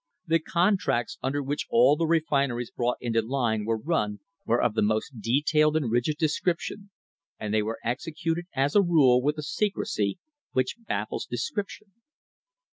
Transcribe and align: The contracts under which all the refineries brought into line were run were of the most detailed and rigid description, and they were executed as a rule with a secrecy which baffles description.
The 0.25 0.39
contracts 0.39 1.19
under 1.21 1.43
which 1.43 1.67
all 1.69 1.95
the 1.95 2.07
refineries 2.07 2.71
brought 2.71 2.97
into 3.01 3.21
line 3.21 3.65
were 3.65 3.77
run 3.77 4.19
were 4.47 4.59
of 4.59 4.73
the 4.73 4.81
most 4.81 5.19
detailed 5.21 5.77
and 5.77 5.91
rigid 5.91 6.17
description, 6.17 6.89
and 7.39 7.53
they 7.53 7.61
were 7.61 7.77
executed 7.83 8.45
as 8.55 8.75
a 8.75 8.81
rule 8.81 9.21
with 9.21 9.37
a 9.37 9.43
secrecy 9.43 10.17
which 10.53 10.75
baffles 10.87 11.27
description. 11.27 11.91